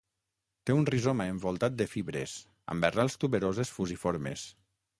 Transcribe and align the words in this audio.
Té 0.69 0.75
un 0.77 0.87
rizoma 0.89 1.27
envoltat 1.33 1.75
de 1.81 1.87
fibres, 1.91 2.35
amb 2.75 2.89
arrels 2.91 3.19
tuberoses 3.25 3.77
fusiformes. 3.77 4.49